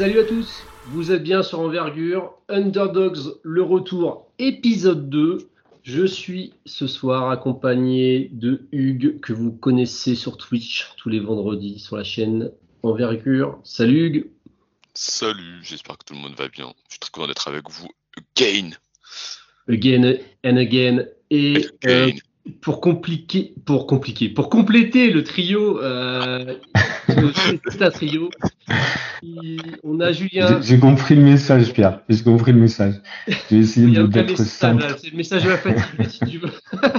[0.00, 5.46] Salut à tous, vous êtes bien sur Envergure, Underdogs, le retour, épisode 2.
[5.82, 11.78] Je suis ce soir accompagné de Hugues, que vous connaissez sur Twitch tous les vendredis
[11.78, 12.50] sur la chaîne
[12.82, 13.58] Envergure.
[13.64, 14.26] Salut Hugues.
[14.94, 16.72] Salut, j'espère que tout le monde va bien.
[16.88, 17.88] Je suis très content d'être avec vous
[18.36, 18.70] again.
[19.68, 21.04] Again and again.
[21.30, 22.10] Et euh,
[22.60, 26.56] pour compliquer, pour compliquer, pour compléter le trio, euh,
[27.68, 28.30] c'est un trio.
[29.84, 30.60] On a Julien.
[30.62, 32.00] J'ai compris le message, Pierre.
[32.08, 32.94] J'ai compris le message.
[33.50, 34.84] J'ai essayé d'être simple.
[34.98, 36.52] C'est le message de la fatigue, si tu veux.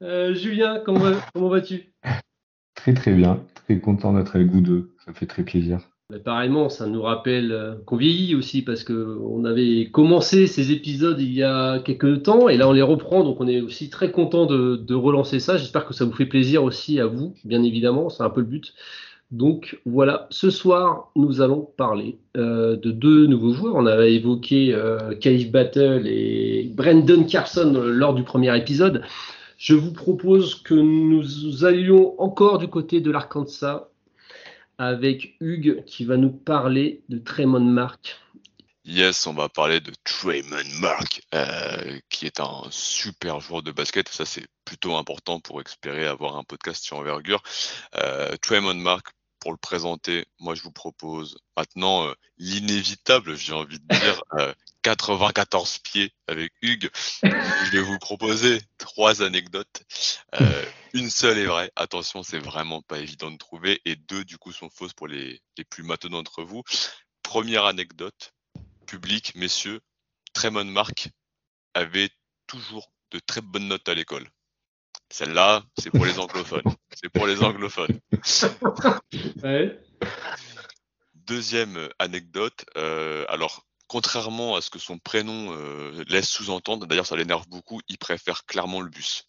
[0.00, 1.92] Euh, Julien, comment, comment vas-tu?
[2.76, 3.44] Très très bien.
[3.68, 4.92] Très content d'être avec vous deux.
[5.04, 5.80] Ça fait très plaisir.
[6.10, 6.20] Mais
[6.70, 11.34] ça nous rappelle euh, qu'on vieillit aussi parce que on avait commencé ces épisodes il
[11.34, 14.46] y a quelques temps et là on les reprend donc on est aussi très content
[14.46, 15.58] de, relancer ça.
[15.58, 18.46] J'espère que ça vous fait plaisir aussi à vous, bien évidemment, c'est un peu le
[18.46, 18.72] but.
[19.32, 23.74] Donc voilà, ce soir, nous allons parler euh, de deux nouveaux joueurs.
[23.76, 25.12] On avait évoqué euh,
[25.52, 29.02] Battle et Brandon Carson lors du premier épisode.
[29.58, 33.88] Je vous propose que nous allions encore du côté de l'Arkansas
[34.78, 38.20] avec Hugues qui va nous parler de Tremont Mark.
[38.84, 44.08] Yes, on va parler de Tremont Mark, euh, qui est un super joueur de basket.
[44.08, 47.42] Ça, c'est plutôt important pour espérer avoir un podcast sur envergure.
[47.96, 49.08] Euh, Tremont Mark,
[49.48, 54.22] pour le présenter, moi je vous propose maintenant euh, l'inévitable, j'ai envie de dire,
[54.82, 56.90] 94 euh, pieds avec Hugues.
[57.22, 59.84] Je vais vous proposer trois anecdotes.
[60.38, 61.72] Euh, une seule est vraie.
[61.76, 63.80] Attention, c'est vraiment pas évident de trouver.
[63.86, 65.40] Et deux, du coup, sont fausses pour les,
[65.70, 66.62] plus mateux d'entre vous.
[67.22, 68.34] Première anecdote,
[68.86, 69.80] public, messieurs,
[70.34, 71.08] Tremont Mark
[71.72, 72.10] avait
[72.46, 74.28] toujours de très bonnes notes à l'école.
[75.10, 76.62] Celle-là, c'est pour les anglophones.
[76.94, 77.98] C'est pour les anglophones.
[81.14, 82.64] Deuxième anecdote.
[82.76, 87.80] Euh, alors, contrairement à ce que son prénom euh, laisse sous-entendre, d'ailleurs ça l'énerve beaucoup,
[87.88, 89.24] il préfère clairement le bus.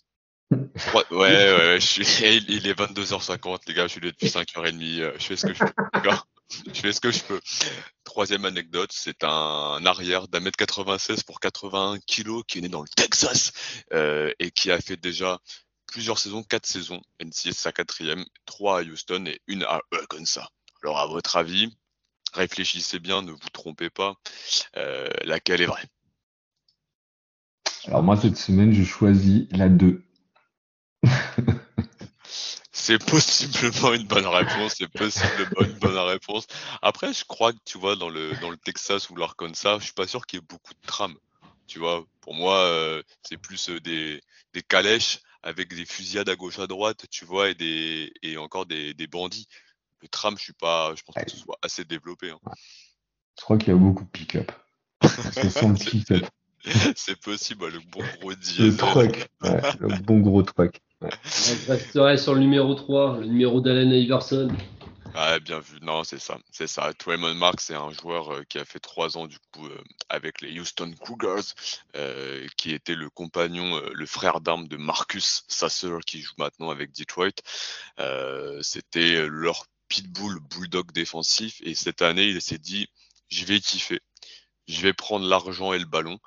[0.52, 2.04] Ouais, ouais, je suis,
[2.48, 5.54] il est 22h50, les gars, je suis là depuis 5h30, euh, je fais ce que
[5.54, 5.74] je peux.
[6.74, 7.40] Je fais ce que je peux.
[8.04, 12.82] Troisième anecdote, c'est un arrière d'un mètre 96 pour 81 kilos qui est né dans
[12.82, 13.52] le Texas
[13.94, 15.38] euh, et qui a fait déjà
[15.92, 17.02] plusieurs saisons, quatre saisons.
[17.20, 20.48] NCS sa quatrième, trois à Houston et une à Arkansas.
[20.84, 21.76] Alors à votre avis,
[22.34, 24.16] réfléchissez bien, ne vous trompez pas,
[24.78, 25.88] euh, laquelle est vraie?
[27.88, 30.04] Alors moi cette semaine, je choisis la 2.
[32.72, 36.48] c'est possiblement une bonne réponse, c'est possiblement une bonne réponse.
[36.82, 39.94] Après, je crois que tu vois, dans le, dans le Texas ou l'Arkansas, je suis
[39.94, 41.18] pas sûr qu'il y ait beaucoup de trams.
[41.68, 44.22] Tu vois, pour moi, euh, c'est plus euh, des,
[44.54, 48.66] des calèches avec des fusillades à gauche à droite, tu vois, et, des, et encore
[48.66, 49.48] des, des bandits.
[50.02, 52.30] Le tram, je suis pas, je pense que ce soit assez développé.
[52.30, 52.40] Hein.
[53.38, 54.52] Je crois qu'il y a beaucoup de pick-up.
[56.96, 58.68] C'est possible, le bon gros diesel.
[58.68, 60.82] Le truck, le bon gros truck.
[61.02, 61.10] Ouais.
[61.24, 64.50] Je resterai sur le numéro 3, le numéro d'Allen Iverson.
[65.14, 65.80] Ah, bien vu.
[65.81, 66.38] Non, c'est ça.
[66.52, 66.94] C'est ça.
[66.94, 70.42] Tremont Mark, c'est un joueur euh, qui a fait trois ans, du coup, euh, avec
[70.42, 71.44] les Houston Cougars,
[71.96, 76.92] euh, qui était le compagnon, le frère d'armes de Marcus Sasser, qui joue maintenant avec
[76.96, 77.31] Detroit.
[78.62, 81.59] C'était leur pitbull bulldog défensif.
[81.64, 82.88] Et cette année, il s'est dit,
[83.30, 84.02] je vais kiffer.
[84.68, 86.19] Je vais prendre l'argent et le ballon.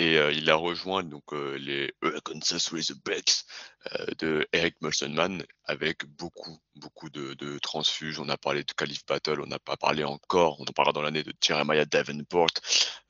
[0.00, 3.44] Et euh, il a rejoint donc euh, les Arkansas Razorbacks
[3.92, 8.18] euh, de Eric Mulsenman avec beaucoup, beaucoup de, de, transfuges.
[8.18, 11.02] On a parlé de Calif Battle, on n'a pas parlé encore, on en parlera dans
[11.02, 12.48] l'année de Jeremiah Davenport.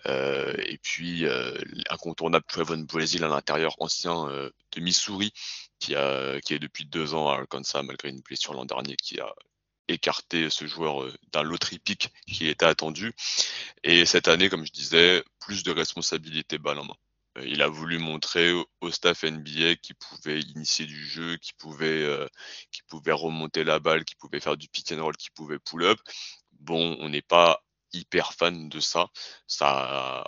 [0.07, 1.27] et puis
[1.91, 5.33] incontournable Trevon Brazil à l'intérieur, ancien de Missouri,
[5.79, 5.95] qui,
[6.45, 9.33] qui est depuis deux ans à Arkansas malgré une blessure l'an dernier qui a
[9.89, 13.13] écarter ce joueur euh, d'un lot pick qui était attendu.
[13.83, 16.97] Et cette année, comme je disais, plus de responsabilités balle en main.
[17.39, 22.03] Euh, il a voulu montrer au staff NBA qu'il pouvait initier du jeu, qu'il pouvait,
[22.05, 22.27] euh,
[22.89, 26.01] pouvait remonter la balle, qu'il pouvait faire du pick and roll, qu'il pouvait pull up.
[26.61, 27.63] Bon, on n'est pas
[27.93, 29.09] hyper fan de ça.
[29.47, 30.25] Sa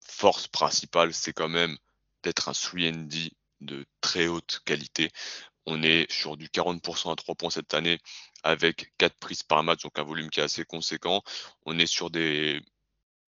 [0.00, 1.76] force principale, c'est quand même
[2.22, 5.10] d'être un 3D de très haute qualité.
[5.66, 7.98] On est sur du 40% à 3 points cette année
[8.42, 11.22] avec 4 prises par match, donc un volume qui est assez conséquent.
[11.66, 12.60] On est sur des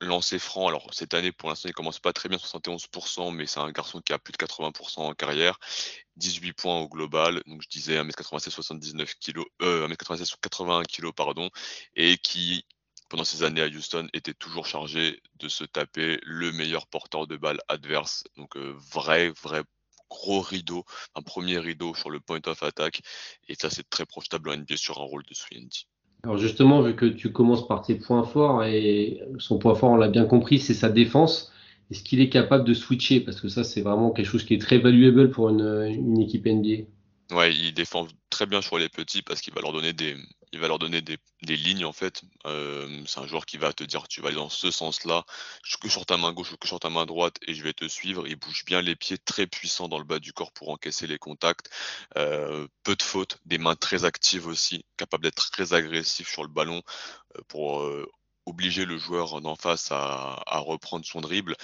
[0.01, 3.61] lancer franc, alors cette année pour l'instant il commence pas très bien, 71%, mais c'est
[3.61, 5.59] un garçon qui a plus de 80% en carrière,
[6.17, 11.51] 18 points au global, donc je disais 1m96, 79 kg, euh, 1m96, 81 kg, pardon,
[11.97, 12.65] et qui
[13.09, 17.37] pendant ces années à Houston était toujours chargé de se taper le meilleur porteur de
[17.37, 19.63] balle adverse, donc euh, vrai, vrai
[20.11, 20.85] gros rideau,
[21.15, 23.01] un premier rideau sur le point of attack,
[23.49, 25.59] et ça c'est très profitable en NBA sur un rôle de 3
[26.25, 29.97] alors justement, vu que tu commences par tes points forts, et son point fort, on
[29.97, 31.53] l'a bien compris, c'est sa défense.
[31.91, 33.21] Est-ce qu'il est capable de switcher?
[33.21, 36.85] Parce que ça, c'est vraiment quelque chose qui est très valuable pour une équipe NBA.
[37.31, 40.17] Ouais, il défend très bien sur les petits parce qu'il va leur donner des,
[40.53, 42.23] il va leur donner des, des lignes en fait.
[42.47, 45.25] Euh, c'est un joueur qui va te dire tu vas aller dans ce sens-là,
[45.81, 48.27] que sur ta main gauche que sur ta main droite et je vais te suivre.
[48.29, 51.19] Il bouge bien les pieds, très puissant dans le bas du corps pour encaisser les
[51.19, 51.71] contacts.
[52.17, 56.49] Euh, peu de fautes, des mains très actives aussi, capable d'être très agressif sur le
[56.51, 56.83] ballon
[57.37, 58.07] euh, pour euh,
[58.47, 61.57] obliger le joueur d'en face à, à, reprendre son dribble.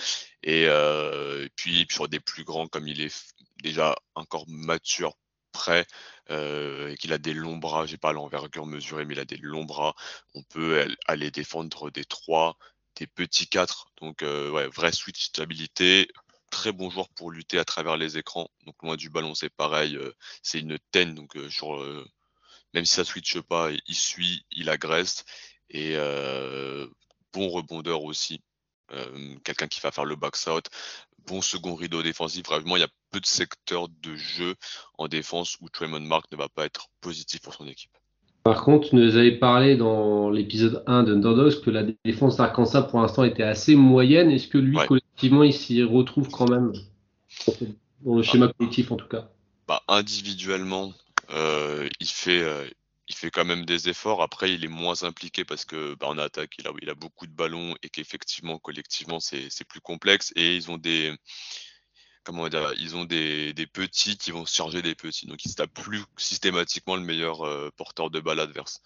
[0.43, 5.17] Et, euh, et puis sur des plus grands comme il est déjà encore mature
[5.69, 9.65] et qu'il a des longs bras, j'ai pas l'envergure mesurée, mais il a des longs
[9.65, 9.95] bras,
[10.35, 12.57] on peut aller défendre des 3,
[12.97, 13.93] des petits 4.
[14.01, 16.09] Donc ouais, vraie switch stabilité,
[16.51, 18.49] très bon joueur pour lutter à travers les écrans.
[18.67, 19.99] Donc loin du ballon, c'est pareil,
[20.43, 21.79] c'est une ten, donc sur
[22.75, 25.25] même si ça switche pas, il suit, il agresse
[25.71, 25.97] et
[27.33, 28.41] bon rebondeur aussi.
[29.45, 30.69] quelqu'un qui va faire le box out,
[31.27, 32.47] bon second rideau défensif.
[32.47, 34.55] Vraiment, il y a peu de secteurs de jeu
[34.99, 37.91] en défense où Tremont Mark ne va pas être positif pour son équipe.
[38.43, 43.01] Par contre, tu nous avais parlé dans l'épisode 1 de que la défense d'Arkansas pour
[43.01, 44.31] l'instant était assez moyenne.
[44.31, 46.73] Est-ce que lui, collectivement, il s'y retrouve quand même?
[48.01, 49.29] Dans le schéma collectif en tout cas
[49.69, 50.93] bah, Individuellement,
[51.35, 52.65] euh, il fait, euh,
[53.11, 54.23] il fait quand même des efforts.
[54.23, 57.91] Après, il est moins impliqué parce que bah, attaque, il a, beaucoup de ballons et
[57.91, 60.33] qu'effectivement, collectivement, c'est plus complexe.
[60.37, 61.13] Et ils ont des
[62.23, 65.27] comment ils ont des, petits qui vont charger des petits.
[65.27, 68.81] Donc, ils se tapent plus systématiquement le meilleur euh, porteur de balle adverse.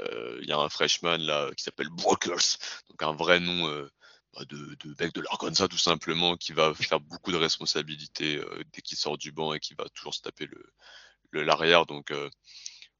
[0.00, 2.58] Euh, il y a un freshman là qui s'appelle Brokers,
[2.90, 3.88] donc un vrai nom euh,
[4.34, 8.40] bah, de, de mec de l'Arkansas tout simplement, qui va faire beaucoup de responsabilités
[8.72, 11.86] dès qu'il sort du banc et qui va toujours se taper le l'arrière.
[11.86, 12.12] Donc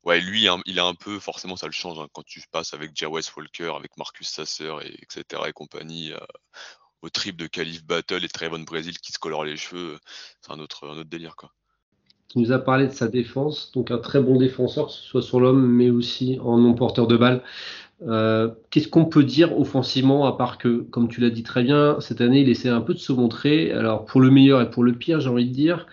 [0.04, 2.92] ouais, lui, il a un peu, forcément, ça le change hein, quand tu passes avec
[3.08, 5.42] West Walker, avec Marcus Sasser, et, etc.
[5.46, 6.18] et compagnie, euh,
[7.02, 9.98] au trip de Calif Battle et Trayvon Brazil qui se colore les cheveux,
[10.40, 11.52] c'est un autre, délire, quoi.
[12.28, 15.66] Tu nous a parlé de sa défense, donc un très bon défenseur, soit sur l'homme,
[15.66, 17.42] mais aussi en non-porteur de balle.
[18.02, 21.98] Euh, qu'est-ce qu'on peut dire offensivement, à part que, comme tu l'as dit très bien,
[22.00, 23.72] cette année, il essaie un peu de se montrer.
[23.72, 25.86] Alors, pour le meilleur et pour le pire, j'ai envie de dire.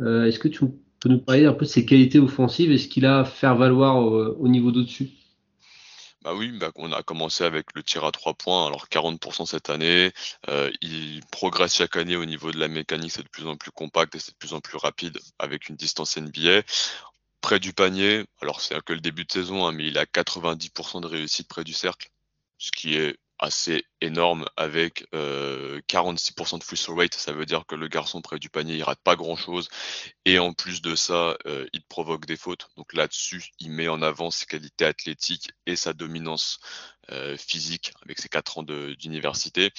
[0.00, 0.64] Euh, est-ce que tu
[1.02, 3.56] peux nous parler un peu de ses qualités offensives et ce qu'il a à faire
[3.56, 5.10] valoir au, niveau d'au-dessus?
[6.22, 9.68] Bah oui, bah on a commencé avec le tir à trois points, alors 40% cette
[9.70, 10.12] année.
[10.48, 13.72] Euh, il progresse chaque année au niveau de la mécanique, c'est de plus en plus
[13.72, 16.62] compact et c'est de plus en plus rapide avec une distance NBA.
[17.40, 21.00] Près du panier, alors c'est que le début de saison, hein, mais il a 90%
[21.00, 22.10] de réussite près du cercle,
[22.58, 27.14] ce qui est assez énorme avec 46% euh, de free throw rate.
[27.14, 29.68] Ça veut dire que le garçon près du panier, il rate pas grand chose.
[30.24, 32.68] Et en plus de ça, euh, il provoque des fautes.
[32.76, 36.60] Donc là-dessus, il met en avant ses qualités athlétiques et sa dominance
[37.10, 39.72] euh, physique avec ses 4 ans d'université.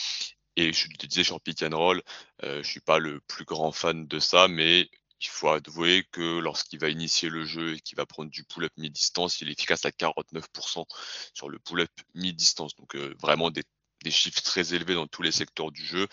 [0.58, 2.04] Et je te disais sur pick and roll,
[2.44, 4.88] je suis pas le plus grand fan de ça, mais
[5.24, 8.72] il faut avouer que lorsqu'il va initier le jeu et qu'il va prendre du pull-up
[8.78, 10.86] mi-distance, il est efficace à 49%
[11.34, 12.76] sur le pull-up mi-distance.
[12.76, 13.64] Donc euh, vraiment des,
[14.10, 16.08] chiffres très élevés dans tous les secteurs du jeu.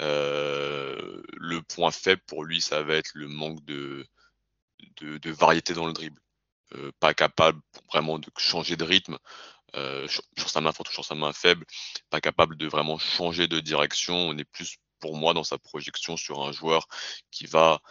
[0.00, 4.06] Euh, le point faible pour lui, ça va être le manque de,
[5.26, 6.20] variété dans le dribble.
[6.74, 7.60] Euh, pas capable
[7.92, 9.18] vraiment de changer de rythme.
[10.08, 11.66] sur, sa main forte ou sur sa main faible,
[12.08, 14.14] pas capable de vraiment changer de direction.
[14.14, 16.88] On est plus pour moi dans sa projection sur un joueur
[17.30, 17.82] qui va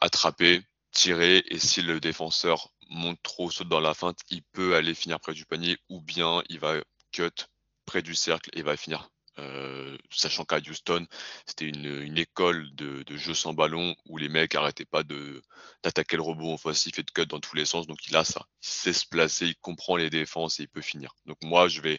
[0.00, 0.62] attraper,
[0.92, 5.20] tirer, et si le défenseur monte trop, saute dans la feinte, il peut aller finir
[5.20, 6.76] près du panier, ou bien il va
[7.12, 7.46] cut
[7.84, 11.06] près du cercle et va finir euh, sachant qu'à Houston,
[11.46, 16.54] c'était une, école de, jeu sans ballon où les mecs arrêtaient pas d'attaquer le robot
[16.54, 17.86] offensif et de cut dans tous les sens.
[17.86, 20.80] Donc il a ça, il sait se placer, il comprend les défenses et il peut
[20.80, 21.14] finir.
[21.26, 21.98] Donc moi, je vais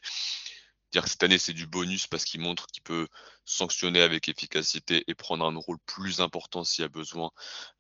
[0.92, 3.08] dire que cette année c'est du bonus parce qu'il montre qu'il peut
[3.46, 7.32] sanctionner avec efficacité et prendre un rôle plus important s'il y a besoin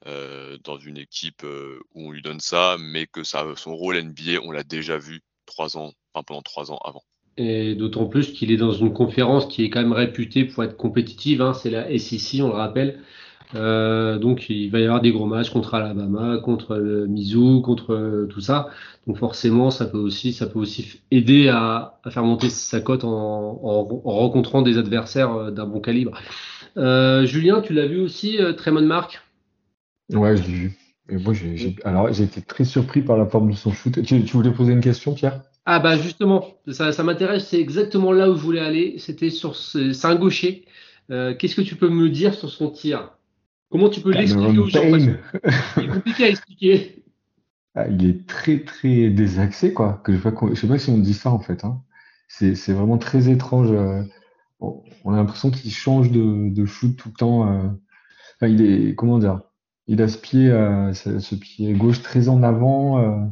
[0.06, 4.42] euh, dans une équipe euh, où on lui donne ça, mais que son rôle NBA,
[4.44, 7.04] on l'a déjà vu trois ans, enfin pendant trois ans avant.
[7.38, 10.76] Et d'autant plus qu'il est dans une conférence qui est quand même réputée pour être
[10.76, 13.04] compétitive, hein, c'est la SEC, on le rappelle.
[13.54, 16.78] Donc il va y avoir des gros matchs contre Alabama, contre
[17.08, 18.70] Mizzou, contre tout ça.
[19.06, 23.54] Donc forcément, ça peut aussi, ça peut aussi aider à, faire monter sa cote en,
[24.04, 26.20] rencontrant des adversaires d'un bon calibre.
[26.76, 29.22] Julien, tu l'as vu aussi, Tremont Mark
[30.14, 30.78] Ouais, je l'ai vu.
[31.10, 31.34] Et moi,
[31.86, 34.02] alors, j'ai été très surpris par la forme de son shoot.
[34.04, 35.42] Tu, voulais poser une question, Pierre?
[35.66, 37.48] Ah bah justement, ça, ça m'intéresse.
[37.48, 38.96] C'est exactement là où je voulais aller.
[39.00, 40.66] C'était sur ce, c'est un gaucher.
[41.12, 43.17] Euh, qu'est-ce que tu peux me dire sur son tir?
[43.70, 44.84] Comment tu peux l'expliquer aux gens
[45.78, 47.04] Il est compliqué à expliquer.
[47.76, 50.02] Ah, il est très très désaxé quoi.
[50.04, 51.64] Que je sais pas, je sais pas si on dit ça en fait.
[51.64, 51.84] Hein.
[52.28, 53.72] C'est, c'est vraiment très étrange.
[53.72, 54.02] Euh.
[54.60, 57.48] On a l'impression qu'il change de, de shoot tout le temps.
[57.48, 57.68] Euh.
[58.36, 59.42] Enfin, il est comment dire
[59.86, 63.32] il a ce pied, euh, ce, pied gauche très en avant.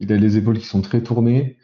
[0.00, 1.58] Il a les épaules qui sont très tournées.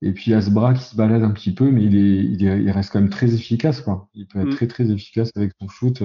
[0.00, 2.24] Et puis il a ce bras qui se balade un petit peu, mais il, est,
[2.24, 3.80] il, est, il reste quand même très efficace.
[3.80, 4.08] Quoi.
[4.14, 4.54] Il peut être mm.
[4.54, 6.02] très très efficace avec son shoot.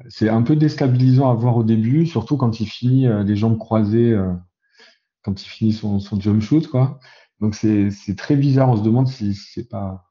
[0.00, 0.08] Euh.
[0.08, 4.16] c'est un peu déstabilisant à voir au début, surtout quand il finit les jambes croisées,
[5.22, 6.66] quand il finit son, son jump shoot.
[6.68, 7.00] Quoi.
[7.40, 8.70] Donc c'est très bizarre.
[8.70, 10.10] On se demande si c'est pas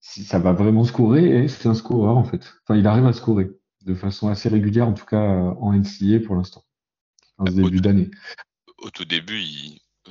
[0.00, 1.44] si ça va vraiment scorer.
[1.44, 2.52] Et c'est un scoreur en fait.
[2.62, 3.50] Enfin, il arrive à scorer
[3.84, 6.64] de façon assez régulière, en tout cas euh, en NCA pour l'instant,
[7.38, 8.10] en ce début d'année.
[8.78, 9.42] Au tout début,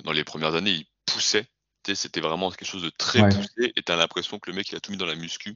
[0.03, 1.47] dans les premières années, il poussait.
[1.85, 4.75] C'était vraiment quelque chose de très poussé et tu as l'impression que le mec il
[4.77, 5.53] a tout mis dans la muscu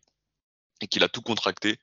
[0.82, 1.80] et qu'il a tout contracté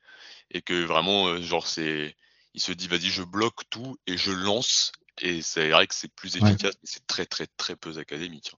[0.51, 2.15] et que vraiment, euh, genre, c'est.
[2.53, 4.93] Il se dit, vas-y, je bloque tout et je lance.
[5.21, 8.51] Et c'est vrai que c'est plus efficace, mais c'est très, très, très peu académique.
[8.53, 8.57] Hein.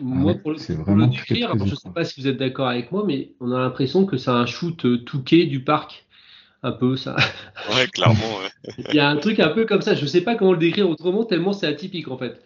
[0.00, 3.32] Moi, pour le, décrire, je ne sais pas si vous êtes d'accord avec moi, mais
[3.40, 6.06] on a l'impression que c'est un shoot euh, touqué du parc
[6.62, 7.16] un peu ça.
[7.74, 8.38] Ouais, clairement.
[8.88, 9.94] Il y a un truc un peu comme ça.
[9.94, 12.42] Je ne sais pas comment le décrire autrement, tellement c'est atypique en fait.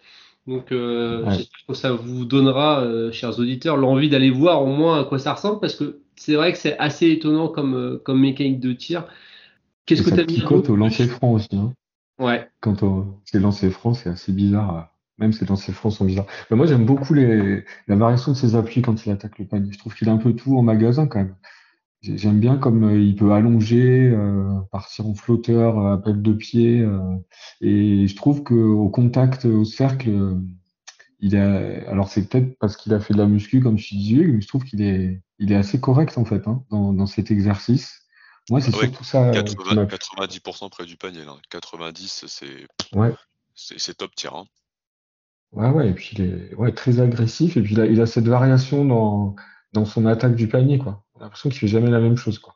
[0.47, 5.01] Donc, euh, j'espère que ça vous donnera, euh, chers auditeurs, l'envie d'aller voir au moins
[5.01, 8.21] à quoi ça ressemble, parce que c'est vrai que c'est assez étonnant comme, euh, comme
[8.21, 9.07] mécanique de tir.
[9.87, 11.49] Qu'est-ce que tu as mis au lancer franc aussi.
[11.53, 11.73] Hein.
[12.19, 12.47] Ouais.
[12.59, 12.85] Quand
[13.25, 14.93] c'est lancer franc, c'est assez bizarre.
[15.17, 16.27] Même ses lancers francs sont bizarres.
[16.49, 19.71] Mais moi, j'aime beaucoup les, la variation de ses appuis quand il attaque le panier.
[19.71, 21.35] Je trouve qu'il a un peu tout en magasin quand même.
[22.01, 26.87] J'aime bien comme euh, il peut allonger, euh, partir en flotteur, euh, appel de pied.
[27.61, 30.37] et je trouve qu'au contact, au cercle,
[31.19, 31.89] il a.
[31.89, 34.47] Alors c'est peut-être parce qu'il a fait de la muscu, comme je disais, mais je
[34.47, 37.99] trouve qu'il est, il est assez correct en fait hein, dans, dans cet exercice.
[38.49, 39.31] Moi, c'est surtout ça.
[39.31, 41.23] 90% près du panier.
[41.25, 41.35] Là.
[41.49, 43.13] 90, c'est ouais.
[43.55, 44.35] c'est top tir.
[44.35, 44.45] Hein.
[45.51, 48.05] Ouais, ouais, et puis il est ouais, très agressif, et puis il a, il a
[48.05, 49.35] cette variation dans,
[49.73, 52.39] dans son attaque du panier, quoi l'impression qu'il fait jamais la même chose.
[52.39, 52.55] Quoi.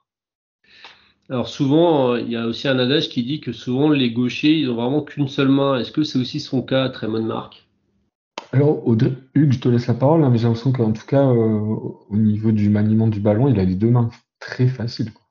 [1.29, 4.59] Alors souvent, euh, il y a aussi un adage qui dit que souvent les gauchers,
[4.59, 5.79] ils ont vraiment qu'une seule main.
[5.79, 7.64] Est-ce que c'est aussi son cas, Tremont Mark
[8.55, 11.27] Alors, Audrey, Hugues, je te laisse la parole, hein, mais j'ai l'impression qu'en tout cas,
[11.27, 14.09] euh, au niveau du maniement du ballon, il a les deux mains
[14.39, 15.11] très faciles.
[15.11, 15.25] Quoi.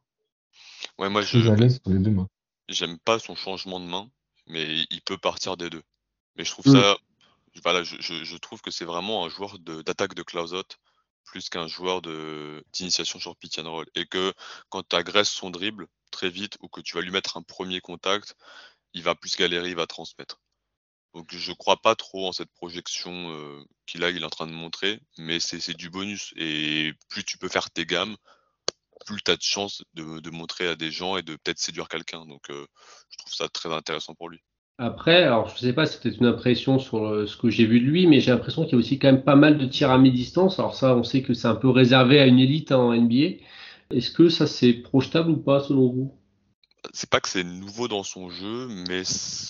[0.99, 1.39] Ouais, moi, je
[2.69, 4.11] J'aime pas son changement de main,
[4.47, 5.83] mais il peut partir des deux.
[6.37, 6.79] Mais je trouve mm.
[6.79, 6.97] ça,
[7.63, 10.63] voilà, je, je, trouve que c'est vraiment un joueur d'attaque de, de
[11.25, 12.03] plus qu'un joueur
[12.75, 13.87] d'initiation sur pick and roll.
[13.95, 14.35] Et que
[14.69, 17.81] quand tu agresses son dribble très vite ou que tu vas lui mettre un premier
[17.81, 18.37] contact,
[18.93, 20.43] il va plus galérer, il va transmettre.
[21.15, 24.53] Donc je crois pas trop en cette projection euh, qu'il a, est en train de
[24.53, 26.35] montrer, mais c'est du bonus.
[26.37, 28.17] Et plus tu peux faire tes gammes,
[29.07, 32.27] plus tu as de chances de, montrer à des gens et de peut-être séduire quelqu'un.
[32.27, 32.67] Donc euh,
[33.11, 34.41] je trouve ça très intéressant pour lui.
[34.79, 37.87] Après, alors je sais pas, c'était une impression sur euh, ce que j'ai vu de
[37.87, 39.99] lui, mais j'ai l'impression qu'il y a aussi quand même pas mal de tirs à
[39.99, 40.59] mi-distance.
[40.59, 43.37] Alors ça, on sait que c'est un peu réservé à une élite en NBA.
[43.91, 46.19] Est-ce que ça c'est projetable ou pas selon vous?
[46.93, 49.03] C'est pas que c'est nouveau dans son jeu, mais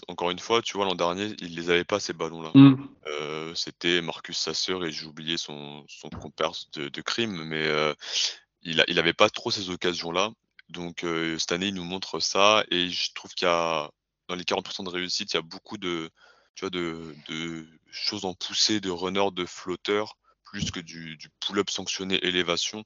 [0.09, 2.51] encore une fois, tu vois, l'an dernier, il les avait pas ces ballons-là.
[2.55, 2.89] Mm.
[3.07, 7.95] Euh, c'était Marcus Sasser et j'ai oublié son, son compère de, crime, mais euh,
[8.63, 10.31] il, il avait pas trop ces occasions-là.
[10.71, 11.05] Donc
[11.39, 13.91] cette année, il nous montre ça et je trouve qu'il y a
[14.29, 16.11] dans les 40% de réussite, il y a beaucoup de,
[16.55, 17.15] tu vois, de,
[17.91, 22.85] choses en poussée, de runner, de flotteurs, plus que du, pull-up sanctionné élévation.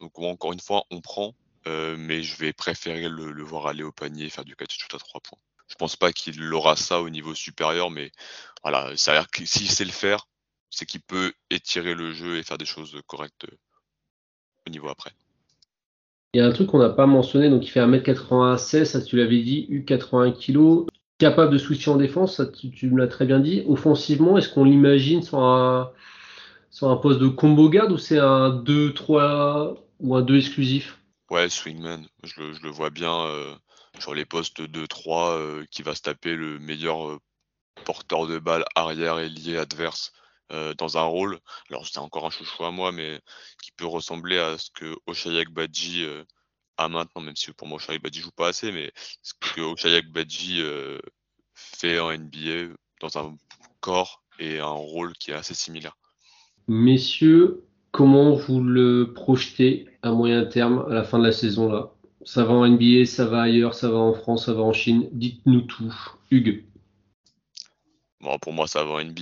[0.00, 1.34] Donc encore une fois, on prend,
[1.66, 4.94] euh, mais je vais préférer le, voir aller au panier et faire du catch shoot
[4.94, 5.38] à 3 points.
[5.68, 8.12] Je pense pas qu'il aura ça au niveau supérieur, mais
[8.62, 10.28] voilà, ça a l'air que s'il sait le faire,
[10.70, 13.46] c'est qu'il peut étirer le jeu et faire des choses correctes
[14.66, 15.10] au niveau après.
[16.34, 19.16] Il y a un truc qu'on n'a pas mentionné, donc il fait 1m96, ça tu
[19.16, 20.86] l'avais dit, U81 kg,
[21.18, 23.64] capable de switcher en défense, ça tu, me l'as très bien dit.
[23.66, 25.90] Offensivement, est-ce qu'on l'imagine sur un,
[26.70, 31.00] sur un poste de combo guard ou c'est un 2-3 ou un 2 exclusif?
[31.28, 33.56] Ouais, swingman, je le, vois bien euh,
[33.98, 37.18] sur les postes 2-3 euh, qui va se taper le meilleur euh,
[37.84, 40.12] porteur de balle arrière et lié adverse.
[40.78, 43.20] dans un rôle, alors c'est encore un chouchou à moi, mais
[43.60, 46.06] qui peut ressembler à ce que Oshayek Badji
[46.76, 48.92] à maintenant, même si pour moi Ochai Badji joue pas assez, mais
[49.22, 50.62] ce que Ochai Badji
[51.54, 53.36] fait en NBA dans un
[53.80, 55.96] corps et un rôle qui est assez similaire.
[56.68, 57.65] Messieurs,
[57.96, 61.92] comment vous le projetez à moyen terme à la fin de la saison là?
[62.26, 65.08] Ça va en NBA, ça va ailleurs, ça va en France, ça va en Chine?
[65.12, 65.94] Dites-nous tout.
[66.30, 66.64] Hugues.
[68.20, 69.14] Bon, pour moi, ça va en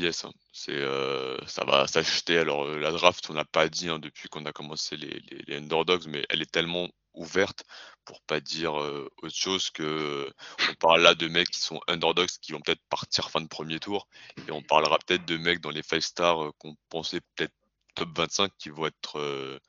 [0.53, 2.39] c'est, euh, ça va s'acheter.
[2.39, 5.57] Alors, euh, la draft, on n'a pas dit hein, depuis qu'on a commencé les, les,
[5.57, 7.65] underdogs, mais elle est tellement ouverte
[8.05, 10.29] pour pas dire euh, autre chose que
[10.71, 13.79] on parle là de mecs qui sont underdogs qui vont peut-être partir fin de premier
[13.79, 14.09] tour
[14.49, 17.55] et on parlera peut-être de mecs dans les five stars qu'on pensait peut-être
[17.95, 19.61] top 25 qui vont être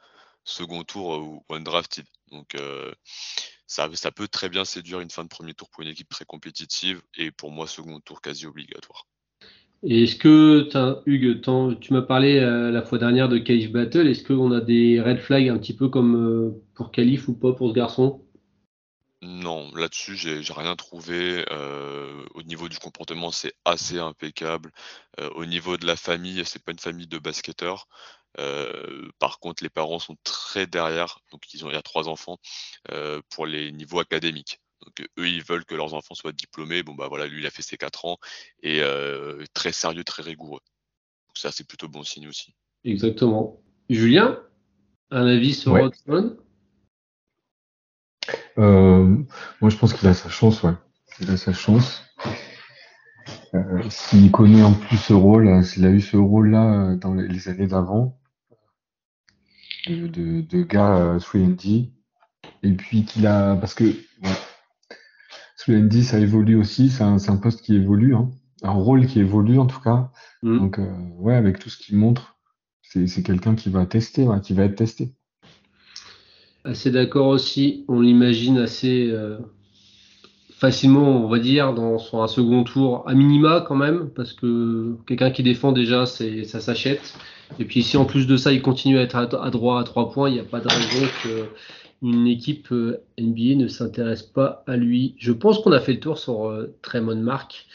[0.43, 2.05] second tour ou undrafted.
[2.31, 2.55] Donc
[3.67, 6.25] ça, ça peut très bien séduire une fin de premier tour pour une équipe très
[6.25, 9.05] compétitive et pour moi second tour quasi obligatoire.
[9.87, 10.67] Et est-ce que,
[11.05, 11.41] Hugues,
[11.79, 15.19] tu m'as parlé euh, la fois dernière de Cave Battle, est-ce qu'on a des red
[15.19, 18.24] flags un petit peu comme euh, pour Calif ou pas pour ce garçon?
[19.21, 21.45] Non, là-dessus, j'ai rien trouvé.
[21.51, 24.71] Euh, au niveau du comportement, c'est assez impeccable.
[25.35, 27.87] au niveau de la famille, c'est pas une famille de basketteurs.
[29.19, 32.37] par contre, les parents sont très derrière, donc ils ont il y a trois enfants
[33.29, 34.59] pour les niveaux académiques.
[34.85, 36.83] Donc eux, ils veulent que leurs enfants soient diplômés.
[36.83, 38.17] Bon bah voilà, lui, il a fait ses 4 ans
[38.61, 40.61] et euh, très sérieux, très rigoureux.
[41.27, 42.53] Donc ça, c'est plutôt bon signe aussi.
[42.83, 43.61] Exactement.
[43.89, 44.39] Julien,
[45.11, 45.89] un avis sur ouais.
[48.57, 50.73] Moi, je pense qu'il a sa chance, ouais.
[51.21, 52.03] Il a sa chance.
[53.53, 57.67] Euh, s'il connaît en plus ce rôle, s'il a eu ce rôle-là dans les années
[57.67, 58.19] d'avant,
[59.87, 61.91] de, de, de gars 3D,
[62.63, 63.95] et puis qu'il a, parce que
[65.67, 66.89] le ND, ça évolue aussi.
[66.89, 68.29] C'est un, un, poste qui évolue, hein.
[68.63, 70.11] un rôle qui évolue en tout cas.
[70.43, 70.59] Mm.
[70.59, 72.37] Donc, euh, ouais, avec tout ce qu'il montre,
[72.81, 75.13] c'est quelqu'un qui va tester, ouais, qui va être testé.
[76.65, 77.85] Assez d'accord aussi.
[77.87, 79.37] On l'imagine assez euh,
[80.49, 84.95] facilement, on va dire, dans son un second tour à minima quand même, parce que
[85.05, 87.13] quelqu'un qui défend déjà, c'est ça s'achète.
[87.59, 90.11] Et puis si en plus de ça, il continue à être à, droit à trois
[90.11, 91.45] points, il n'y a pas de raison que
[92.01, 95.15] une équipe euh, NBA ne s'intéresse pas à lui.
[95.19, 97.67] Je pense qu'on a fait le tour sur euh, Tremont Mark.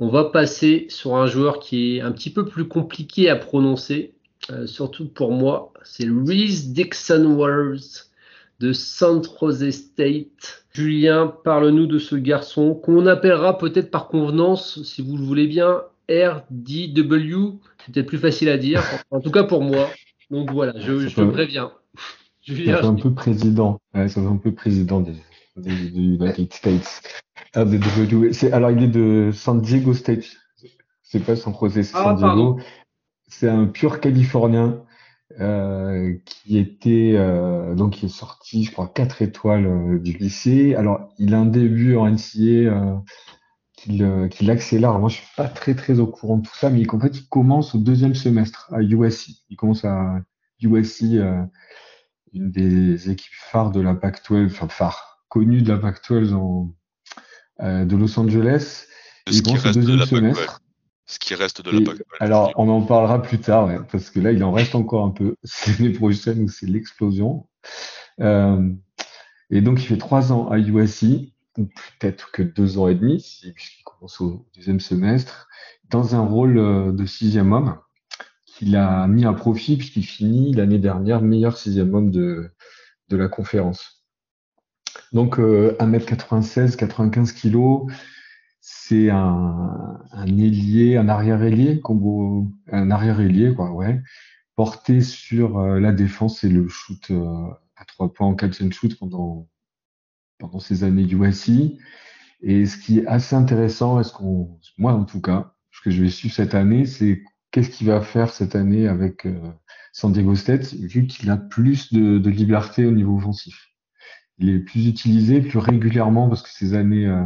[0.00, 4.14] On va passer sur un joueur qui est un petit peu plus compliqué à prononcer,
[4.50, 5.72] euh, surtout pour moi.
[5.84, 8.09] C'est Reese Dixon Waters
[8.60, 10.66] de San Jose State.
[10.72, 15.82] Julien, parle-nous de ce garçon qu'on appellera peut-être par convenance, si vous le voulez bien,
[16.08, 17.58] RDW.
[17.78, 19.88] C'est peut-être plus facile à dire, en tout cas pour moi.
[20.30, 21.72] Donc voilà, je, je te préviens.
[22.46, 23.78] Ça fait un peu président.
[23.94, 25.14] Ouais, ça fait un peu président des,
[25.94, 27.02] United States.
[27.54, 27.64] Ah,
[28.52, 30.24] alors, il est de San Diego State.
[31.02, 32.58] C'est pas San Jose, c'est ah, San Diego.
[33.28, 34.82] C'est un pur Californien
[35.38, 40.74] euh, qui était euh, donc qui est sorti, je crois, quatre étoiles euh, du lycée.
[40.74, 42.40] Alors, il a un début en NCA
[43.88, 44.98] euh, qu'il accélère.
[44.98, 47.28] moi, je suis pas très très au courant de tout ça, mais en fait, il
[47.28, 49.44] commence au deuxième semestre à USC.
[49.48, 50.20] Il commence à
[50.60, 51.02] USC
[52.32, 56.74] une des équipes phares de la Pac-12, enfin phare, connue de la Pac-12 en,
[57.62, 58.86] euh, de Los Angeles.
[59.28, 60.59] Ce qui, reste de la semestre.
[61.10, 62.02] Ce qui reste de la Pac-12.
[62.20, 65.10] Alors, on en parlera plus tard, ouais, parce que là, il en reste encore un
[65.10, 65.34] peu.
[65.42, 67.48] C'est l'année prochaine où c'est l'explosion.
[68.20, 68.70] Euh,
[69.50, 73.16] et donc, il fait trois ans à USC, ou peut-être que deux ans et demi,
[73.56, 75.48] puisqu'il commence au deuxième semestre,
[75.88, 77.76] dans un rôle euh, de sixième homme
[78.46, 82.52] qu'il a mis à profit puisqu'il finit l'année dernière meilleur sixième homme de,
[83.08, 84.04] de la conférence.
[85.12, 87.90] Donc euh, 1m96, 95 kg,
[88.60, 91.80] c'est un, un ailier, un arrière-ailier,
[92.70, 94.02] un arrière-ailier, quoi, ouais,
[94.56, 98.70] porté sur euh, la défense et le shoot euh, à trois points en catch and
[98.72, 99.48] shoot pendant,
[100.38, 101.78] pendant ces années USC.
[102.42, 106.02] Et ce qui est assez intéressant, est-ce qu'on, moi en tout cas, ce que je
[106.02, 109.50] vais suivre cette année, c'est qu'est-ce qu'il va faire cette année avec euh,
[109.92, 113.68] San Diego State, vu qu'il a plus de, liberté au niveau offensif.
[114.38, 117.24] Il est plus utilisé plus régulièrement parce que ces années euh,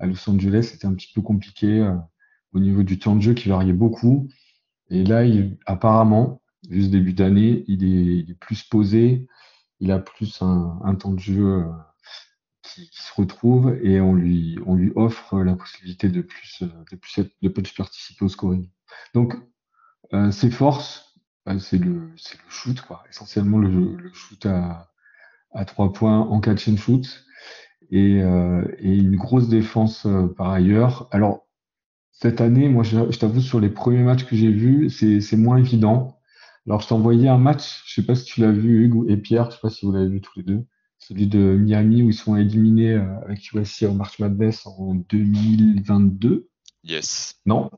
[0.00, 1.94] à Los Angeles, c'était un petit peu compliqué euh,
[2.52, 4.28] au niveau du temps de jeu qui variait beaucoup.
[4.88, 5.22] Et là,
[5.66, 7.84] apparemment, vu ce début d'année, il
[8.30, 9.28] est, plus posé,
[9.78, 11.64] il a plus un, temps de jeu
[12.62, 17.20] qui, se retrouve et on lui, on lui offre la possibilité de plus, de plus,
[17.40, 18.68] de participer au scoring.
[19.14, 19.36] Donc,
[20.12, 21.14] euh, ses forces,
[21.60, 22.16] c'est le, le
[22.48, 23.04] shoot, quoi.
[23.08, 24.90] Essentiellement le, shoot à,
[25.52, 27.24] à points en catch and shoot
[27.90, 31.08] et, euh, et une grosse défense euh, par ailleurs.
[31.10, 31.46] Alors
[32.20, 36.18] cette année, moi, je, t'avoue sur les premiers matchs que j'ai vus, c'est moins évident.
[36.66, 39.16] Alors je t'ai envoyé un match, je sais pas si tu l'as vu Hugues et
[39.16, 40.66] Pierre, je sais pas si vous l'avez vu tous les deux.
[40.98, 46.50] celui de Miami où ils sont éliminés euh, avec USC en March Madness en 2022.
[46.84, 47.40] Yes.
[47.46, 47.70] Non?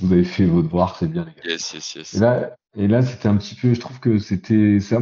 [0.00, 1.50] Vous avez fait vos devoirs, c'est bien les gars.
[1.50, 2.14] Yes, yes, yes.
[2.14, 5.00] Et là, et là c'était un petit peu, je trouve que c'était ça.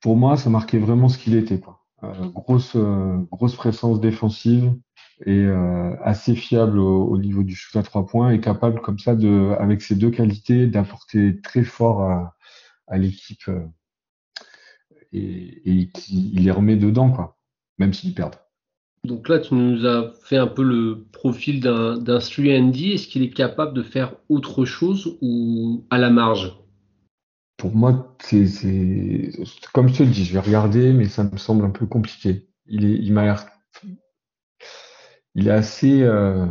[0.00, 1.60] Pour moi, ça marquait vraiment ce qu'il était.
[1.60, 1.83] Quoi.
[2.04, 4.72] Euh, grosse, euh, grosse présence défensive
[5.26, 8.98] et euh, assez fiable au, au, niveau du shoot à trois points et capable comme
[8.98, 13.50] ça de, avec ces deux qualités, d'apporter très fort à, l'équipe
[15.12, 17.38] et, et qui il les remet dedans, quoi,
[17.78, 18.36] même s'ils perdent.
[19.04, 22.94] Donc là, tu nous as fait un peu le profil d'un 3D.
[22.94, 26.58] Est-ce qu'il est capable de faire autre chose ou à la marge?
[27.56, 28.46] Pour moi, c'est
[29.72, 32.48] comme je te le dis, je vais regarder, mais ça me semble un peu compliqué.
[32.66, 33.46] Il, est, il m'a l'air.
[35.34, 36.02] Il est assez.
[36.02, 36.46] Euh,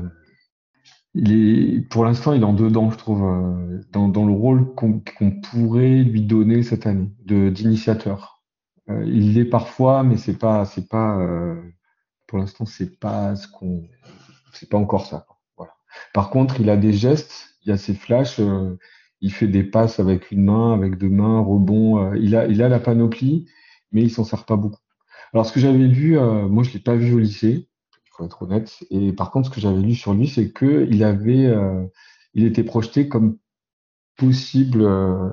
[1.13, 4.99] il est, pour l'instant, il est en dedans, je trouve, euh, dans, le rôle qu'on
[4.99, 8.41] qu pourrait lui donner cette année, d'initiateur.
[8.89, 11.19] Euh, il l'est parfois, mais c'est pas, c'est pas,
[12.27, 13.83] pour l'instant, c'est pas ce qu'on,
[14.53, 15.27] c'est pas encore ça.
[15.57, 15.73] Voilà.
[16.13, 18.39] Par contre, il a des gestes, il a ses flashs,
[19.23, 22.11] il fait des passes avec une main, avec deux mains, rebond.
[22.11, 23.47] euh, il a, il a la panoplie,
[23.91, 24.81] mais il s'en sert pas beaucoup.
[25.33, 27.69] Alors, ce que j'avais lu, euh, moi, je l'ai pas vu au lycée,
[28.05, 28.83] il faut être honnête.
[28.91, 31.85] Et par contre, ce que j'avais lu sur lui, c'est que il avait, euh,
[32.33, 33.37] il était projeté comme
[34.17, 35.29] possible, euh,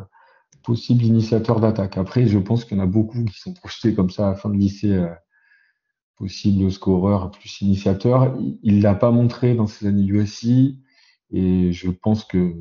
[0.64, 1.98] possible initiateur d'attaque.
[1.98, 4.36] Après, je pense qu'il y en a beaucoup qui sont projetés comme ça à la
[4.36, 5.08] fin de lycée, euh,
[6.16, 8.36] possible scoreur plus initiateur.
[8.62, 10.76] Il l'a pas montré dans ses années USC
[11.32, 12.54] et je pense que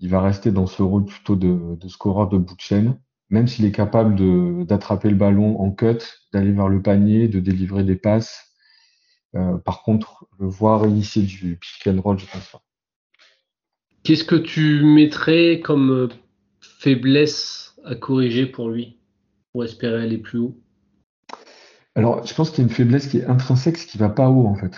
[0.00, 3.46] il va rester dans ce rôle plutôt de, de scoreur de bout de chaîne, même
[3.46, 5.98] s'il est capable d'attraper le ballon en cut,
[6.32, 8.54] d'aller vers le panier, de délivrer des passes.
[9.36, 12.62] Euh, par contre, le voir initier du pick and roll, je pense pas.
[14.02, 16.08] Qu'est-ce que tu mettrais comme euh,
[16.60, 18.98] faiblesse à corriger pour lui,
[19.52, 20.58] pour espérer aller plus haut?
[21.94, 24.30] Alors, je pense qu'il y a une faiblesse qui est intrinsèque, ce qui va pas
[24.30, 24.72] haut en fait.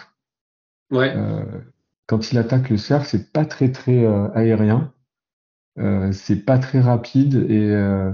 [0.91, 1.15] Ouais.
[1.17, 1.45] Euh,
[2.07, 4.93] quand il attaque le cercle, c'est pas très très euh, aérien,
[6.13, 8.13] c'est pas très rapide et euh,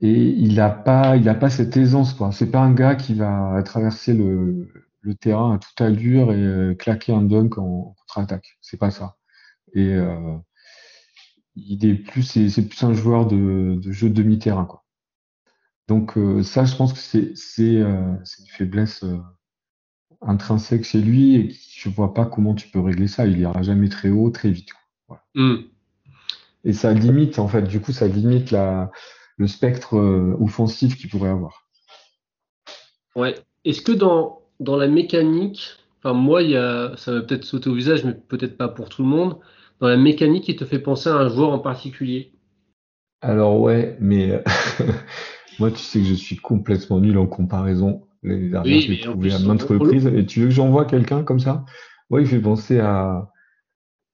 [0.00, 2.32] et il a pas a pas cette aisance quoi.
[2.32, 7.12] C'est pas un gars qui va traverser le terrain à toute allure et euh, claquer
[7.12, 8.58] un dunk en contre-attaque.
[8.60, 9.16] C'est pas ça.
[9.74, 10.36] Et euh,
[11.56, 14.84] il est plus, c'est plus un joueur de, de jeu demi-terrain, quoi.
[15.88, 19.18] Donc euh, ça, je pense que c'est c'est euh, une faiblesse euh,
[20.22, 23.26] intrinsèque chez lui et je vois pas comment tu peux régler ça.
[23.26, 24.70] Il ira jamais très haut, très vite.
[25.08, 25.22] Voilà.
[25.34, 25.73] Mm.
[26.64, 28.90] Et ça limite en fait, du coup, ça limite la,
[29.36, 31.66] le spectre euh, offensif qu'il pourrait avoir.
[33.16, 33.34] Ouais.
[33.64, 37.68] Est-ce que dans dans la mécanique, enfin moi, il y a, ça va peut-être sauter
[37.70, 39.38] au visage, mais peut-être pas pour tout le monde.
[39.80, 42.32] Dans la mécanique, il te fait penser à un joueur en particulier?
[43.20, 44.42] Alors ouais, mais
[45.58, 48.06] moi, tu sais que je suis complètement nul en comparaison.
[48.22, 50.06] Les dernières, Oui, je l'ai mais en trouvé plus, à maintes reprises.
[50.06, 51.64] Et tu veux que j'envoie quelqu'un comme ça?
[52.10, 53.30] Ouais, il fait penser à,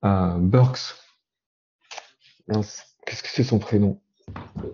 [0.03, 0.97] à Burks.
[2.51, 3.99] Mince, Qu'est-ce que c'est son prénom?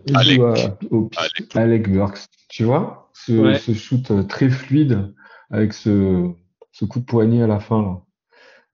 [0.07, 0.37] Il Alec.
[0.37, 1.57] joue à- au Alec.
[1.57, 2.27] Alec Burks.
[2.49, 3.11] Tu vois?
[3.15, 3.59] Ce, Ouais.
[3.59, 5.15] ce shoot euh, très fluide
[5.51, 6.31] avec ce,
[6.73, 8.01] ce coup de poignet à la fin, là.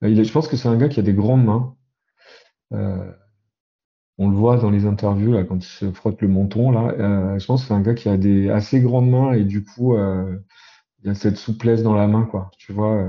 [0.02, 1.76] Euh, Il est, je pense que c'est un gars qui a des grandes mains.
[2.72, 3.12] Euh,
[4.18, 6.92] on le voit dans les interviews là, quand il se frotte le menton là.
[6.98, 9.62] Euh, je pense que c'est un gars qui a des assez grandes mains et du
[9.64, 10.38] coup euh,
[11.02, 12.50] il a cette souplesse dans la main quoi.
[12.58, 13.08] Tu vois,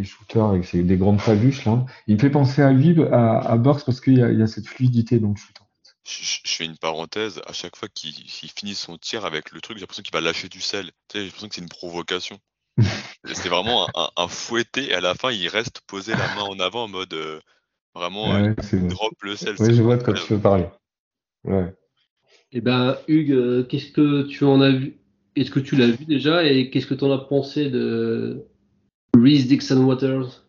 [0.00, 1.84] les shooters avec ses, des grandes paluches là.
[2.06, 4.42] Il me fait penser à lui, à, à Burks parce qu'il y a, il y
[4.42, 5.56] a cette fluidité dans le shoot.
[6.04, 9.60] Je, je- je fais une parenthèse, à chaque fois qu'il finit son tir avec le
[9.60, 10.86] truc, j'ai l'impression qu'il va lâcher du sel.
[10.86, 12.38] Tu sais, j'ai l'impression que c'est une provocation.
[13.32, 16.42] c'est vraiment un, un- un fouetté et à la fin il reste posé la main
[16.42, 17.38] en avant en mode euh,
[17.94, 19.56] vraiment Ouais, euh, drop le sel.
[19.58, 20.66] C'est je vois de quoi tu veux parler.
[21.44, 21.74] Ouais.
[22.52, 24.98] Eh ben, Hugues, euh, qu'est-ce que tu en as vu?
[25.36, 28.44] Est-ce que tu l'as vu déjà et qu'est-ce que tu en as pensé de
[29.16, 30.42] Reese Dixon Waters?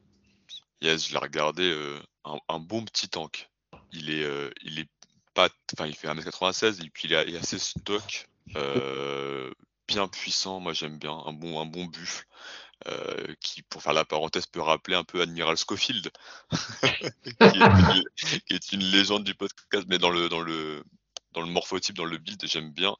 [0.81, 1.99] Yes, je l'ai regardé, euh,
[2.47, 3.49] un, bon petit tank.
[3.91, 4.89] Il est, euh, il est
[5.33, 9.51] pas, enfin il fait 1m96 et puis il est, assez stock, euh,
[9.87, 10.59] bien puissant.
[10.59, 12.25] Moi j'aime bien un bon, un bon buffle.
[13.39, 16.09] qui, pour faire la parenthèse, peut rappeler un peu Admiral Schofield,
[18.47, 20.83] qui, est une, légende du podcast, mais dans le, dans le,
[21.33, 22.95] dans le morphotype, dans le build, j'aime bien.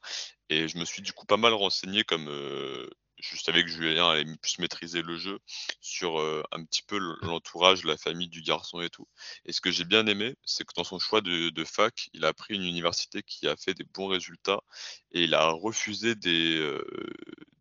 [0.50, 2.28] Et je me suis du coup pas mal renseigné, comme
[3.22, 5.38] je savais que Julien allait plus maîtriser le jeu,
[5.80, 9.06] sur euh, un petit peu l'entourage, la famille du garçon et tout.
[9.44, 12.24] Et ce que j'ai bien aimé, c'est que dans son choix de, de fac, il
[12.24, 14.60] a pris une université qui a fait des bons résultats
[15.12, 16.84] et il a refusé des, euh,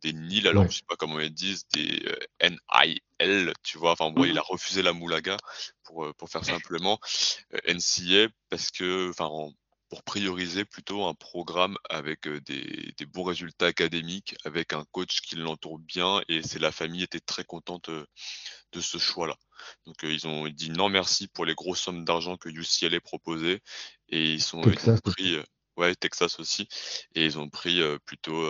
[0.01, 2.49] des NIL, alors je sais pas comment ils disent, des euh,
[3.19, 3.91] NIL, tu vois.
[3.91, 5.37] Enfin bon, il a refusé la moulaga
[5.83, 6.99] pour, euh, pour faire simplement
[7.53, 9.53] euh, NCA parce que, enfin, en-
[9.91, 15.79] pour prioriser plutôt un programme avec des, bons résultats académiques, avec un coach qui l'entoure
[15.79, 19.35] bien, et c'est la famille était très contente de ce choix-là.
[19.85, 23.59] Donc ils ont dit non merci pour les grosses sommes d'argent que UCLA proposait,
[24.07, 25.37] et ils sont Texas pris,
[25.75, 26.69] ouais Texas aussi,
[27.13, 28.47] et ils ont pris plutôt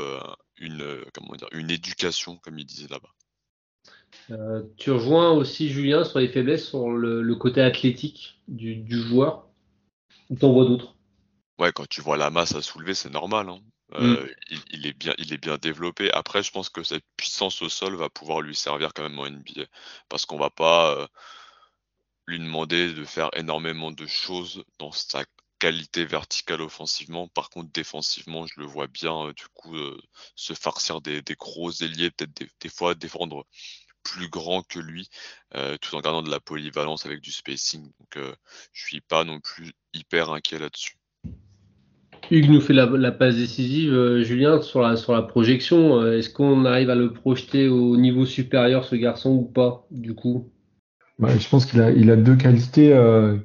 [0.57, 4.67] une comment dire une éducation comme ils disaient là-bas.
[4.77, 9.47] tu rejoins aussi Julien sur les faiblesses sur le, côté athlétique du, du joueur.
[10.39, 10.95] T'en vois d'autres?
[11.61, 13.47] Ouais, quand tu vois la masse à soulever, c'est normal.
[13.49, 13.61] Hein.
[13.91, 13.95] Mm.
[14.01, 14.35] Euh,
[14.71, 16.11] il, est bien, il est bien développé.
[16.11, 19.29] Après, je pense que cette puissance au sol va pouvoir lui servir quand même en
[19.29, 19.65] NBA.
[20.09, 21.07] Parce qu'on va pas euh,
[22.25, 25.23] lui demander de faire énormément de choses dans sa
[25.59, 27.27] qualité verticale offensivement.
[27.27, 29.77] Par contre, défensivement, je le vois bien euh, du coup
[30.35, 33.45] se farcir des, gros ailiers, peut-être des, fois défendre
[34.01, 35.09] plus grand que lui,
[35.79, 37.83] tout en gardant de la polyvalence avec du spacing.
[37.99, 38.17] Donc,
[38.73, 40.97] je suis pas non plus hyper inquiet là-dessus.
[42.31, 45.99] Hugues nous fait la, passe décisive, euh, Julien, sur la, sur la projection.
[45.99, 50.15] Euh, est-ce qu'on arrive à le projeter au niveau supérieur, ce garçon, ou pas, du
[50.15, 50.49] coup?
[51.19, 53.37] Je pense qu'il a, il a deux qualités euh,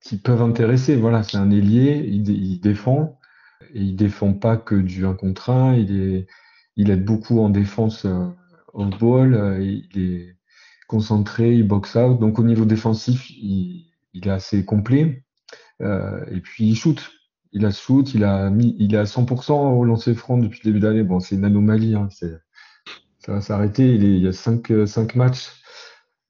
[0.00, 0.96] qui, peuvent intéresser.
[0.96, 3.20] Voilà, c'est un ailier, il, défend,
[3.72, 6.26] et il défend pas que du 1 contre 1, il, est,
[6.76, 8.06] il aide beaucoup en défense
[8.74, 10.36] off-ball, il est
[10.88, 12.18] concentré, il box out.
[12.18, 15.24] Donc au niveau défensif, il, il est assez complet.
[15.80, 17.00] et puis il shoot
[17.54, 21.04] il a shoot, il est à 100% au lancer franc depuis le début d'année.
[21.04, 23.94] Bon, c'est une anomalie, hein, ça va s'arrêter.
[23.94, 25.52] Il, y a 5 cinq, matchs.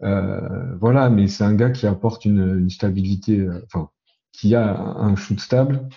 [0.03, 3.89] Euh, voilà, mais c'est un gars qui apporte une, stabilité, euh, enfin,
[4.33, 5.89] qui a un shoot stable.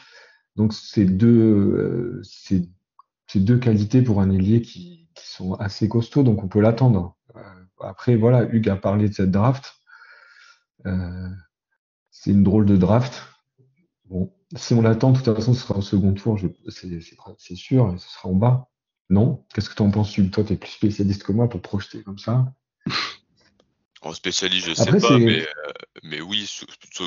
[0.56, 2.22] Donc, c'est deux, euh,
[3.36, 7.18] deux qualités pour un ailier qui, qui, sont assez costauds, donc on peut l'attendre.
[7.82, 9.74] après, voilà, Hugues a parlé de cette draft.
[12.12, 13.24] c'est une drôle de draft.
[14.06, 17.98] Bon, si on l'attend, de toute façon, ce sera au second tour, c'est sûr, et
[17.98, 18.70] ce sera en bas.
[19.10, 19.46] Non?
[19.54, 22.20] Qu'est-ce que tu en penses, Toi, tu es plus spécialiste que moi pour projeter comme
[22.20, 22.46] ça.
[24.02, 25.72] En spécialiste, je sais pas, mais, euh,
[26.04, 26.46] mais, oui,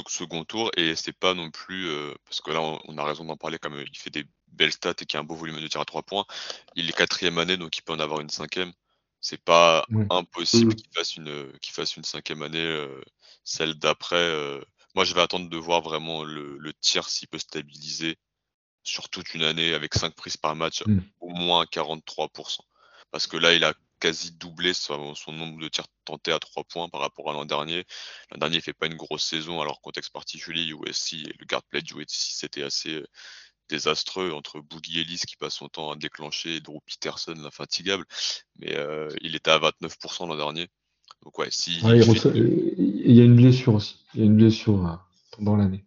[0.08, 3.36] second tour, et c'est pas non plus, euh, parce que là, on, a raison d'en
[3.36, 5.80] parler, comme il fait des belles stats et qu'il a un beau volume de tir
[5.80, 6.26] à trois points.
[6.74, 8.72] Il est quatrième année, donc il peut en avoir une cinquième.
[9.20, 13.00] C'est pas impossible qu'il fasse une qu'il fasse une cinquième année, euh,
[13.44, 14.60] celle d'après.
[14.94, 18.18] Moi, je vais attendre de voir vraiment le, le tir s'il peut stabiliser
[18.82, 20.98] sur toute une année avec 5 prises par match, mmh.
[21.20, 22.58] au moins 43%.
[23.10, 26.88] Parce que là, il a quasi doublé son, nombre de tirs tentés à 3 points
[26.88, 27.84] par rapport à l'an dernier.
[28.30, 31.62] L'an dernier, il fait pas une grosse saison, alors contexte particulier, USC et le guard
[31.64, 33.06] play du USC, c'était assez euh,
[33.68, 38.04] désastreux entre Boogie Ellis qui passe son temps à déclencher et Drew Peterson, l'infatigable.
[38.56, 40.68] Mais euh, il était à 29% l'an dernier.
[41.24, 44.04] Donc ouais, si il, y a une blessure aussi.
[44.14, 44.94] Il y a une blessure euh,
[45.36, 45.84] pendant l'année.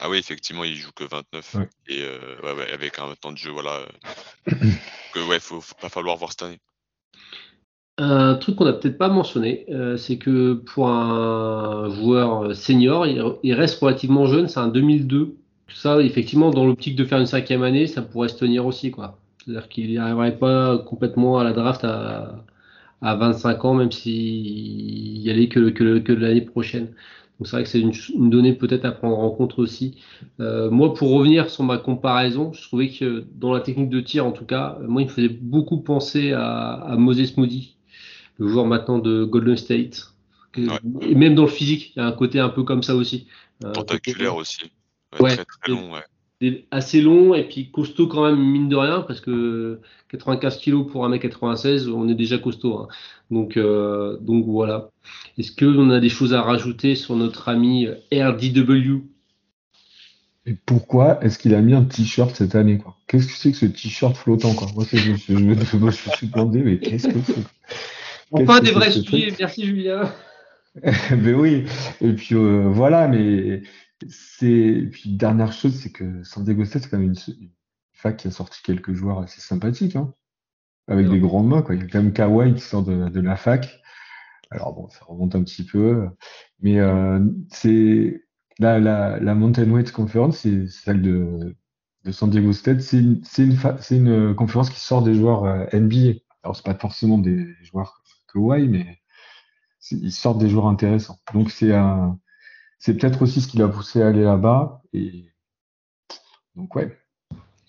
[0.00, 1.56] Ah oui, effectivement, il joue que 29
[1.88, 3.86] et euh, ouais, ouais, avec un temps de jeu, voilà.
[4.46, 6.58] que ouais, faut, faut, pas falloir voir cette année.
[7.98, 13.52] Un truc qu'on n'a peut-être pas mentionné, euh, c'est que pour un joueur senior, il,
[13.52, 15.36] reste relativement jeune, c'est un 2002.
[15.68, 19.18] Ça, effectivement, dans l'optique de faire une cinquième année, ça pourrait se tenir aussi, quoi.
[19.44, 22.42] C'est-à-dire qu'il n'y arriverait pas complètement à la draft à,
[23.02, 26.86] à 25 ans, même s'il y allait que, que, que l'année prochaine.
[27.38, 29.96] Donc c'est vrai que c'est une, donnée peut-être à prendre en compte aussi.
[30.40, 34.26] Euh, moi, pour revenir sur ma comparaison, je trouvais que dans la technique de tir,
[34.26, 37.76] en tout cas, moi, il me faisait beaucoup penser à, à Moses Moody,
[38.36, 40.12] le joueur maintenant de Golden State.
[41.00, 43.26] Et même dans le physique, il y a un côté un peu comme ça aussi.
[43.72, 44.70] Tentaculaire aussi.
[45.18, 46.04] Ouais, très, très long, ouais
[46.70, 51.06] assez long et puis costaud quand même, mine de rien, parce que 95 kg pour
[51.06, 52.78] 1m96, on est déjà costaud.
[52.78, 52.88] Hein.
[53.30, 54.90] Donc, euh, donc voilà.
[55.38, 59.02] Est-ce qu'on a des choses à rajouter sur notre ami RDW
[60.46, 62.96] Et pourquoi est-ce qu'il a mis un t-shirt cette année quoi?
[63.06, 64.68] Qu'est-ce que c'est que ce t-shirt flottant quoi?
[64.74, 67.34] Moi, je, je, suis demandé, mais qu'est-ce que c'est
[68.32, 70.12] Enfin, des vrais sujets, merci Julien.
[71.16, 71.64] mais oui,
[72.00, 73.62] et puis euh, voilà, mais
[74.08, 77.50] c'est puis dernière chose, c'est que San Diego State, c'est quand même une,
[77.92, 80.14] fac qui a sorti quelques joueurs assez sympathiques, hein,
[80.88, 81.62] avec des grandes mains.
[81.62, 81.74] Quoi.
[81.74, 83.80] Il y a quand même Kawhi qui sort de, de la fac.
[84.50, 86.08] Alors bon, ça remonte un petit peu,
[86.60, 88.24] mais euh, c'est
[88.58, 91.54] la, la, la Mountain West Conference, c'est celle de,
[92.04, 92.80] de San Diego State.
[92.80, 93.56] C'est une, une,
[93.90, 96.20] une, conférence qui sort des joueurs euh, NBA.
[96.42, 98.98] Alors c'est pas forcément des joueurs Kawhi, mais
[99.90, 101.18] ils sortent des joueurs intéressants.
[101.32, 102.18] Donc c'est un
[102.80, 104.82] c'est peut-être aussi ce qui l'a poussé à aller là-bas.
[104.92, 105.32] Et
[106.56, 106.98] donc ouais.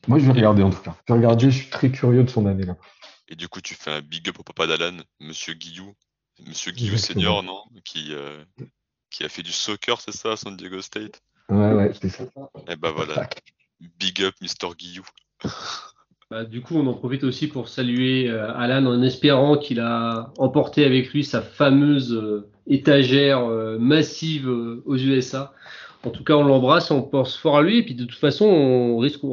[0.07, 0.95] Moi je vais regarder en tout cas.
[1.07, 2.75] Je vais regarder, je suis très curieux de son année là.
[3.27, 5.93] Et du coup tu fais un big up au papa d'Alan, Monsieur Guillou,
[6.47, 7.63] Monsieur Guillou senior, non?
[7.85, 8.43] Qui, euh,
[9.11, 11.21] qui a fait du soccer, c'est ça, à San Diego State?
[11.49, 12.23] Ouais, ouais, c'est ça.
[12.67, 13.29] Et bah voilà.
[13.79, 15.05] Big up, Mister Guillou.
[16.31, 20.31] Bah, du coup, on en profite aussi pour saluer euh, Alan en espérant qu'il a
[20.37, 25.53] emporté avec lui sa fameuse euh, étagère euh, massive aux USA.
[26.05, 27.79] En tout cas, on l'embrasse, on pense fort à lui.
[27.79, 29.25] Et puis de toute façon, on risque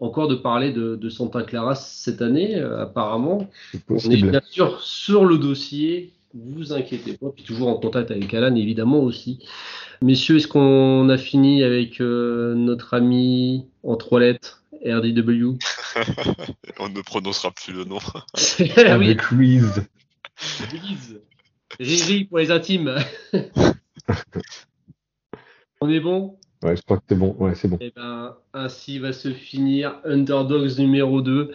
[0.00, 3.48] encore de parler de, Santa Clara cette année, apparemment.
[3.88, 6.12] on est bien sûr sur le dossier.
[6.34, 7.30] Vous inquiétez pas.
[7.34, 9.38] Puis toujours en contact avec Alan, évidemment aussi.
[10.02, 14.63] Messieurs, est-ce qu'on a fini avec notre ami en trois lettres?
[14.84, 15.56] RDW.
[16.78, 17.98] On ne prononcera plus le nom.
[18.76, 19.82] Avec Reese.
[21.80, 22.94] Riri pour les intimes.
[25.80, 26.36] On est bon?
[26.62, 27.36] Ouais, je crois que c'est bon.
[27.38, 27.76] Ouais, c'est bon.
[27.80, 31.52] Et eh ben, ainsi va se finir Underdogs numéro 2.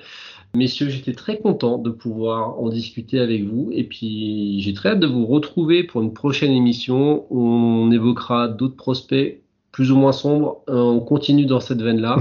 [0.55, 3.69] Messieurs, j'étais très content de pouvoir en discuter avec vous.
[3.71, 8.47] Et puis, j'ai très hâte de vous retrouver pour une prochaine émission où on évoquera
[8.47, 10.63] d'autres prospects plus ou moins sombres.
[10.67, 12.17] On continue dans cette veine-là.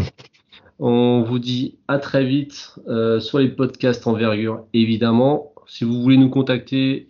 [0.79, 5.53] On vous dit à très vite euh, sur les podcasts envergure, évidemment.
[5.67, 7.09] Si vous voulez nous contacter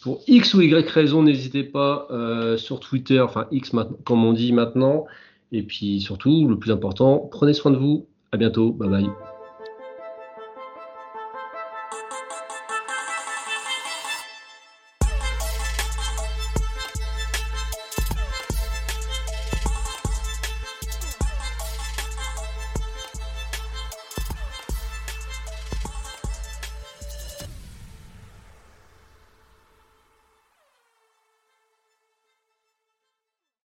[0.00, 3.72] pour X ou Y raison, n'hésitez pas euh, sur Twitter, enfin X
[4.04, 5.06] comme on dit maintenant.
[5.52, 8.06] Et puis surtout, le plus important, prenez soin de vous.
[8.32, 8.72] À bientôt.
[8.72, 9.31] Bye bye.